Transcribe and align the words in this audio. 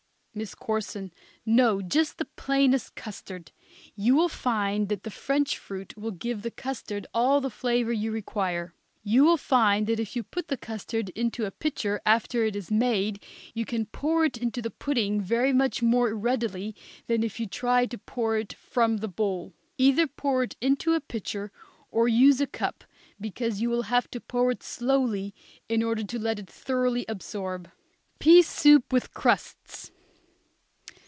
MISS 0.33 0.55
CORSON. 0.55 1.11
No, 1.45 1.81
just 1.81 2.17
the 2.17 2.23
plainest 2.23 2.95
custard. 2.95 3.51
You 3.97 4.15
will 4.15 4.29
find 4.29 4.87
that 4.87 5.03
the 5.03 5.11
French 5.11 5.57
fruit 5.57 5.97
will 5.97 6.11
give 6.11 6.41
the 6.41 6.51
custard 6.51 7.05
all 7.13 7.41
the 7.41 7.49
flavor 7.49 7.91
you 7.91 8.13
require. 8.13 8.73
You 9.03 9.25
will 9.25 9.35
find 9.35 9.87
that 9.87 9.99
if 9.99 10.15
you 10.15 10.23
put 10.23 10.47
the 10.47 10.55
custard 10.55 11.09
into 11.09 11.43
a 11.43 11.51
pitcher 11.51 11.99
after 12.05 12.45
it 12.45 12.55
is 12.55 12.71
made 12.71 13.21
you 13.53 13.65
can 13.65 13.87
pour 13.87 14.23
it 14.23 14.37
into 14.37 14.61
the 14.61 14.71
pudding 14.71 15.19
very 15.19 15.51
much 15.51 15.81
more 15.83 16.13
readily 16.13 16.75
than 17.07 17.23
if 17.23 17.37
you 17.37 17.45
try 17.45 17.85
to 17.87 17.97
pour 17.97 18.37
it 18.37 18.53
from 18.53 18.99
the 18.99 19.09
bowl. 19.09 19.51
Either 19.77 20.07
put 20.07 20.41
it 20.43 20.55
into 20.65 20.93
a 20.93 21.01
pitcher 21.01 21.51
or 21.89 22.07
use 22.07 22.39
a 22.39 22.47
cup, 22.47 22.85
because 23.19 23.61
you 23.61 23.69
will 23.69 23.83
have 23.91 24.09
to 24.11 24.21
pour 24.21 24.49
it 24.51 24.63
slowly 24.63 25.35
in 25.67 25.83
order 25.83 26.05
to 26.05 26.17
let 26.17 26.39
it 26.39 26.49
thoroughly 26.49 27.03
absorb. 27.09 27.69
PEA 28.19 28.41
SOUP 28.41 28.93
WITH 28.93 29.13
CRUSTS. 29.13 29.91